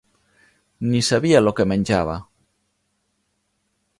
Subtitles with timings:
[0.93, 2.17] Ni sabia lo que menjava